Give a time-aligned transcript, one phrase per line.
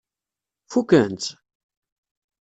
[0.71, 1.29] Fukken-tt?